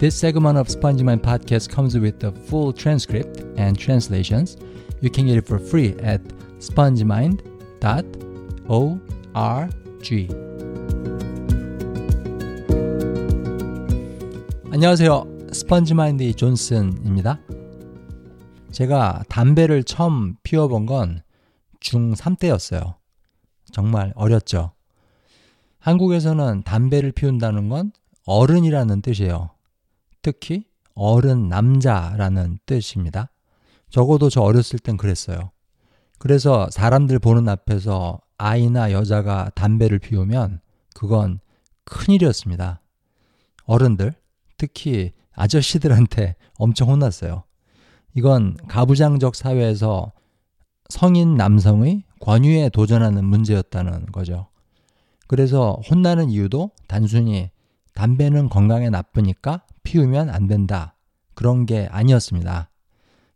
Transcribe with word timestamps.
This 0.00 0.16
segment 0.16 0.56
of 0.56 0.70
Spongy 0.70 1.02
Mind 1.02 1.22
podcast 1.22 1.68
comes 1.68 1.94
with 1.94 2.20
the 2.20 2.32
full 2.48 2.72
transcript 2.72 3.44
and 3.58 3.78
translations. 3.78 4.56
You 5.02 5.10
can 5.10 5.26
get 5.26 5.36
it 5.36 5.46
for 5.46 5.58
free 5.60 5.94
at 6.02 6.22
spongemind.org. 6.58 7.40
안녕하세요. 14.72 15.26
스펀지마인드의 15.52 16.32
존슨입니다. 16.32 17.38
제가 18.72 19.24
담배를 19.28 19.84
처음 19.84 20.36
피워본 20.42 20.86
건 20.86 21.20
중3 21.80 22.38
때였어요. 22.38 22.94
정말 23.70 24.14
어렸죠. 24.16 24.72
한국에서는 25.78 26.62
담배를 26.62 27.12
피운다는 27.12 27.68
건 27.68 27.92
어른이라는 28.24 29.02
뜻이에요. 29.02 29.50
특히 30.22 30.64
어른 30.94 31.48
남자라는 31.48 32.58
뜻입니다. 32.66 33.30
적어도 33.88 34.30
저 34.30 34.42
어렸을 34.42 34.78
땐 34.78 34.96
그랬어요. 34.96 35.50
그래서 36.18 36.68
사람들 36.70 37.18
보는 37.18 37.48
앞에서 37.48 38.20
아이나 38.36 38.92
여자가 38.92 39.50
담배를 39.54 39.98
피우면 39.98 40.60
그건 40.94 41.40
큰일이었습니다. 41.84 42.80
어른들, 43.64 44.14
특히 44.58 45.12
아저씨들한테 45.32 46.36
엄청 46.58 46.90
혼났어요. 46.90 47.44
이건 48.14 48.56
가부장적 48.68 49.34
사회에서 49.34 50.12
성인 50.88 51.36
남성의 51.36 52.04
권위에 52.20 52.68
도전하는 52.68 53.24
문제였다는 53.24 54.06
거죠. 54.06 54.48
그래서 55.26 55.80
혼나는 55.88 56.28
이유도 56.30 56.72
단순히 56.88 57.50
담배는 57.94 58.48
건강에 58.48 58.90
나쁘니까 58.90 59.64
피우면 59.82 60.30
안 60.30 60.46
된다. 60.46 60.96
그런 61.34 61.66
게 61.66 61.88
아니었습니다. 61.90 62.70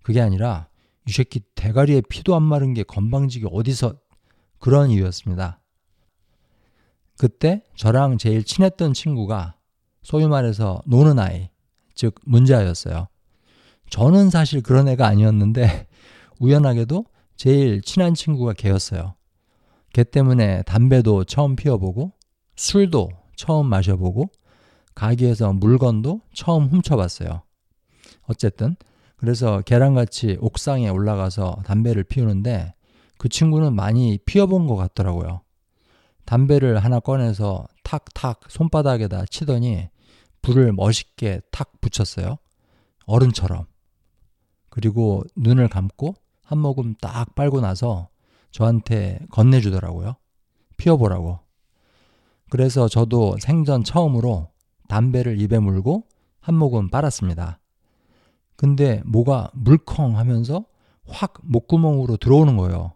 그게 0.02 0.20
아니라 0.20 0.68
이 1.06 1.12
새끼 1.12 1.40
대가리에 1.54 2.02
피도 2.02 2.34
안 2.34 2.42
마른 2.42 2.74
게 2.74 2.82
건방지게 2.82 3.48
어디서 3.50 3.94
그런 4.58 4.90
이유였습니다. 4.90 5.60
그때 7.18 7.62
저랑 7.76 8.18
제일 8.18 8.44
친했던 8.44 8.92
친구가 8.92 9.56
소위 10.02 10.26
말해서 10.26 10.82
노는 10.86 11.18
아이, 11.18 11.50
즉 11.94 12.14
문자였어요. 12.24 13.08
저는 13.90 14.30
사실 14.30 14.62
그런 14.62 14.88
애가 14.88 15.06
아니었는데 15.06 15.86
우연하게도 16.40 17.04
제일 17.36 17.82
친한 17.82 18.14
친구가 18.14 18.54
걔였어요. 18.54 19.14
걔 19.92 20.04
때문에 20.04 20.62
담배도 20.62 21.24
처음 21.24 21.56
피워보고 21.56 22.12
술도 22.56 23.10
처음 23.36 23.66
마셔보고 23.66 24.30
가게에서 24.94 25.52
물건도 25.52 26.20
처음 26.32 26.66
훔쳐봤어요. 26.66 27.42
어쨌든 28.26 28.76
그래서 29.16 29.62
걔랑같이 29.62 30.36
옥상에 30.40 30.88
올라가서 30.88 31.62
담배를 31.64 32.04
피우는데 32.04 32.74
그 33.18 33.28
친구는 33.28 33.74
많이 33.74 34.18
피워본 34.18 34.66
것 34.66 34.76
같더라고요. 34.76 35.40
담배를 36.24 36.78
하나 36.78 37.00
꺼내서 37.00 37.66
탁탁 37.82 38.40
손바닥에다 38.48 39.26
치더니 39.26 39.88
불을 40.42 40.72
멋있게 40.72 41.40
탁 41.50 41.72
붙였어요. 41.80 42.38
어른처럼. 43.06 43.66
그리고 44.68 45.22
눈을 45.36 45.68
감고 45.68 46.14
한 46.42 46.58
모금 46.58 46.94
딱 47.00 47.34
빨고 47.34 47.60
나서 47.60 48.08
저한테 48.50 49.20
건네주더라고요. 49.30 50.16
피워보라고. 50.76 51.40
그래서 52.50 52.88
저도 52.88 53.36
생전 53.40 53.84
처음으로 53.84 54.48
담배를 54.94 55.40
입에 55.40 55.58
물고 55.58 56.06
한 56.38 56.54
모금 56.54 56.88
빨았습니다. 56.88 57.58
근데 58.54 59.02
뭐가 59.04 59.50
물컹 59.52 60.16
하면서 60.16 60.66
확 61.04 61.34
목구멍으로 61.42 62.16
들어오는 62.16 62.56
거예요. 62.56 62.92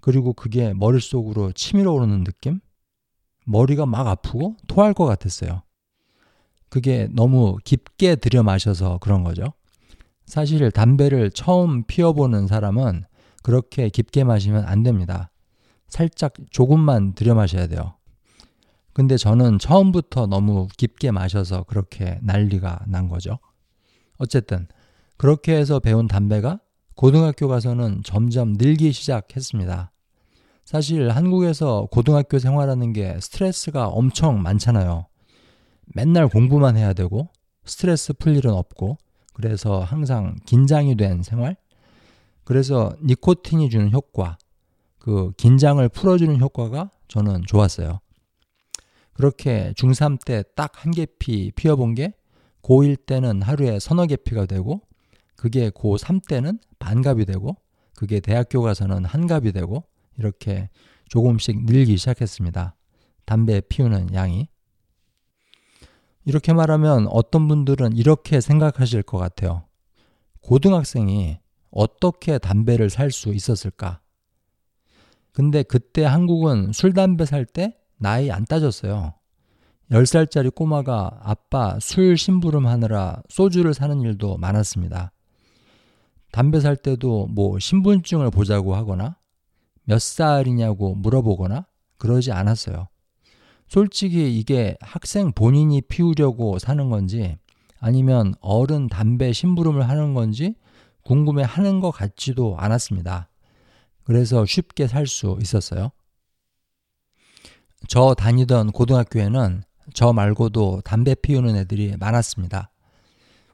그리고 0.00 0.32
그게 0.32 0.72
머릿속으로 0.72 1.50
치밀어 1.50 1.90
오르는 1.90 2.22
느낌? 2.22 2.60
머리가 3.46 3.84
막 3.84 4.06
아프고 4.06 4.54
토할 4.68 4.94
것 4.94 5.06
같았어요. 5.06 5.62
그게 6.68 7.08
너무 7.10 7.56
깊게 7.64 8.14
들여 8.16 8.44
마셔서 8.44 8.98
그런 8.98 9.24
거죠. 9.24 9.54
사실 10.26 10.70
담배를 10.70 11.32
처음 11.32 11.82
피워보는 11.82 12.46
사람은 12.46 13.06
그렇게 13.42 13.88
깊게 13.88 14.22
마시면 14.22 14.66
안 14.66 14.84
됩니다. 14.84 15.32
살짝 15.88 16.34
조금만 16.50 17.14
들여 17.14 17.34
마셔야 17.34 17.66
돼요. 17.66 17.96
근데 18.94 19.16
저는 19.16 19.58
처음부터 19.58 20.26
너무 20.26 20.68
깊게 20.76 21.10
마셔서 21.10 21.64
그렇게 21.64 22.18
난리가 22.22 22.84
난 22.86 23.08
거죠. 23.08 23.38
어쨌든 24.18 24.68
그렇게 25.16 25.56
해서 25.56 25.80
배운 25.80 26.06
담배가 26.06 26.60
고등학교 26.94 27.48
가서는 27.48 28.02
점점 28.04 28.52
늘기 28.52 28.92
시작했습니다. 28.92 29.90
사실 30.64 31.10
한국에서 31.10 31.88
고등학교 31.90 32.38
생활하는 32.38 32.92
게 32.92 33.18
스트레스가 33.20 33.88
엄청 33.88 34.40
많잖아요. 34.42 35.06
맨날 35.86 36.28
공부만 36.28 36.76
해야 36.76 36.92
되고 36.92 37.28
스트레스 37.64 38.12
풀 38.12 38.36
일은 38.36 38.52
없고 38.52 38.96
그래서 39.34 39.80
항상 39.80 40.36
긴장이 40.46 40.96
된 40.96 41.22
생활? 41.24 41.56
그래서 42.44 42.94
니코틴이 43.02 43.70
주는 43.70 43.90
효과, 43.90 44.38
그 44.98 45.32
긴장을 45.36 45.86
풀어주는 45.88 46.40
효과가 46.40 46.90
저는 47.08 47.42
좋았어요. 47.46 48.00
그렇게 49.14 49.72
중3 49.76 50.24
때 50.24 50.42
딱 50.56 50.72
한 50.74 50.92
개피 50.92 51.52
피워본 51.52 51.94
게 51.94 52.12
고1 52.62 53.06
때는 53.06 53.42
하루에 53.42 53.78
서너 53.78 54.06
개피가 54.06 54.46
되고 54.46 54.80
그게 55.36 55.70
고3 55.70 56.26
때는 56.26 56.58
반갑이 56.78 57.24
되고 57.24 57.56
그게 57.94 58.20
대학교 58.20 58.60
가서는 58.62 59.04
한갑이 59.04 59.52
되고 59.52 59.84
이렇게 60.18 60.68
조금씩 61.08 61.64
늘기 61.64 61.96
시작했습니다. 61.96 62.74
담배 63.24 63.60
피우는 63.60 64.14
양이. 64.14 64.48
이렇게 66.24 66.52
말하면 66.52 67.06
어떤 67.08 67.48
분들은 67.48 67.96
이렇게 67.96 68.40
생각하실 68.40 69.02
것 69.02 69.18
같아요. 69.18 69.64
고등학생이 70.40 71.38
어떻게 71.70 72.38
담배를 72.38 72.90
살 72.90 73.10
수 73.10 73.32
있었을까? 73.34 74.00
근데 75.32 75.62
그때 75.62 76.04
한국은 76.04 76.72
술, 76.72 76.92
담배 76.94 77.24
살 77.26 77.44
때 77.44 77.76
나이 77.96 78.30
안 78.30 78.44
따졌어요. 78.44 79.14
10살짜리 79.90 80.54
꼬마가 80.54 81.20
아빠 81.22 81.78
술 81.80 82.16
심부름 82.16 82.66
하느라 82.66 83.22
소주를 83.28 83.74
사는 83.74 84.00
일도 84.00 84.38
많았습니다. 84.38 85.12
담배 86.32 86.60
살 86.60 86.76
때도 86.76 87.28
뭐 87.28 87.58
신분증을 87.58 88.30
보자고 88.30 88.74
하거나 88.74 89.16
몇 89.84 90.00
살이냐고 90.00 90.94
물어보거나 90.94 91.66
그러지 91.98 92.32
않았어요. 92.32 92.88
솔직히 93.68 94.38
이게 94.38 94.76
학생 94.80 95.32
본인이 95.32 95.80
피우려고 95.80 96.58
사는 96.58 96.90
건지 96.90 97.38
아니면 97.78 98.34
어른 98.40 98.88
담배 98.88 99.32
심부름을 99.32 99.88
하는 99.88 100.14
건지 100.14 100.56
궁금해 101.02 101.44
하는 101.44 101.80
것 101.80 101.90
같지도 101.90 102.56
않았습니다. 102.58 103.28
그래서 104.04 104.44
쉽게 104.44 104.86
살 104.86 105.06
수 105.06 105.38
있었어요. 105.40 105.90
저 107.88 108.14
다니던 108.14 108.72
고등학교에는 108.72 109.62
저 109.92 110.12
말고도 110.12 110.82
담배 110.84 111.14
피우는 111.14 111.56
애들이 111.56 111.96
많았습니다. 111.98 112.70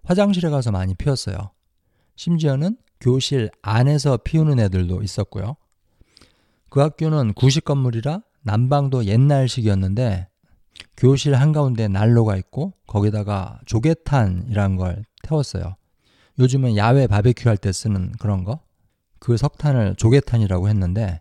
화장실에 0.05 0.51
가서 0.51 0.71
많이 0.71 0.95
피웠어요. 0.95 1.51
심지어는 2.17 2.77
교실 3.01 3.51
안에서 3.63 4.19
피우는 4.19 4.61
애들도 4.61 5.03
있었고요. 5.03 5.57
그 6.69 6.81
학교는 6.81 7.35
구식 7.35 7.65
건물이라 7.65 8.21
난방도 8.43 9.07
옛날식이었는데 9.07 10.29
교실 10.97 11.35
한가운데 11.35 11.89
난로가 11.89 12.37
있고 12.37 12.75
거기다가 12.87 13.59
조개탄이란 13.67 14.77
걸 14.77 15.05
태웠어요. 15.23 15.77
요즘은 16.39 16.77
야외 16.77 17.07
바베큐 17.07 17.49
할 17.49 17.57
때 17.57 17.73
쓰는 17.73 18.13
그런 18.19 18.45
거. 18.45 18.61
그 19.19 19.37
석탄을 19.37 19.97
조개탄이라고 19.97 20.69
했는데 20.69 21.21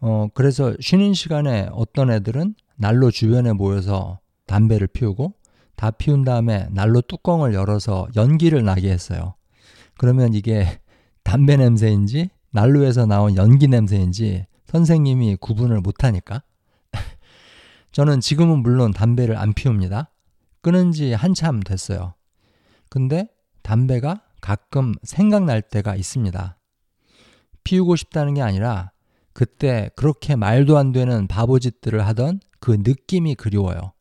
어 0.00 0.28
그래서 0.34 0.74
쉬는 0.80 1.14
시간에 1.14 1.68
어떤 1.72 2.10
애들은 2.10 2.54
난로 2.76 3.10
주변에 3.10 3.52
모여서 3.52 4.20
담배를 4.46 4.86
피우고 4.88 5.34
다 5.76 5.90
피운 5.90 6.24
다음에 6.24 6.68
난로 6.70 7.00
뚜껑을 7.00 7.54
열어서 7.54 8.08
연기를 8.16 8.64
나게 8.64 8.90
했어요. 8.90 9.34
그러면 9.96 10.34
이게 10.34 10.80
담배 11.22 11.56
냄새인지 11.56 12.30
난로에서 12.52 13.06
나온 13.06 13.36
연기 13.36 13.68
냄새인지 13.68 14.46
선생님이 14.66 15.36
구분을 15.36 15.80
못하니까. 15.80 16.42
저는 17.92 18.20
지금은 18.20 18.58
물론 18.58 18.92
담배를 18.92 19.36
안 19.36 19.52
피웁니다. 19.52 20.10
끊은 20.62 20.92
지 20.92 21.12
한참 21.12 21.60
됐어요. 21.60 22.14
근데 22.88 23.28
담배가 23.62 24.22
가끔 24.40 24.94
생각날 25.02 25.62
때가 25.62 25.96
있습니다. 25.96 26.58
피우고 27.64 27.96
싶다는 27.96 28.34
게 28.34 28.42
아니라 28.42 28.92
그때 29.34 29.90
그렇게 29.96 30.36
말도 30.36 30.78
안 30.78 30.92
되는 30.92 31.26
바보짓들을 31.26 32.06
하던 32.06 32.40
그 32.60 32.70
느낌이 32.80 33.34
그리워요. 33.34 33.92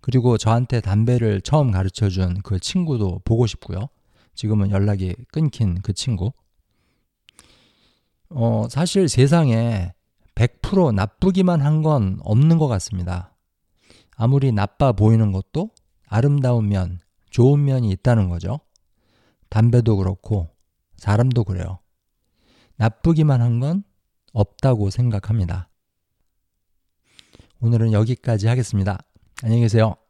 그리고 0.00 0.36
저한테 0.38 0.80
담배를 0.80 1.40
처음 1.42 1.70
가르쳐 1.70 2.08
준 2.08 2.42
그 2.42 2.58
친구도 2.58 3.20
보고 3.24 3.46
싶고요. 3.46 3.88
지금은 4.34 4.70
연락이 4.70 5.14
끊긴 5.30 5.80
그 5.82 5.92
친구. 5.92 6.32
어, 8.30 8.66
사실 8.70 9.08
세상에 9.08 9.92
100% 10.34 10.94
나쁘기만 10.94 11.60
한 11.60 11.82
건 11.82 12.18
없는 12.22 12.58
것 12.58 12.66
같습니다. 12.68 13.36
아무리 14.16 14.52
나빠 14.52 14.92
보이는 14.92 15.32
것도 15.32 15.70
아름다운 16.08 16.68
면, 16.68 16.98
좋은 17.30 17.64
면이 17.64 17.90
있다는 17.90 18.28
거죠. 18.28 18.60
담배도 19.50 19.96
그렇고, 19.98 20.48
사람도 20.96 21.44
그래요. 21.44 21.78
나쁘기만 22.76 23.40
한 23.42 23.60
건 23.60 23.84
없다고 24.32 24.90
생각합니다. 24.90 25.68
오늘은 27.60 27.92
여기까지 27.92 28.48
하겠습니다. 28.48 28.98
안녕히 29.42 29.62
계세요. 29.62 30.01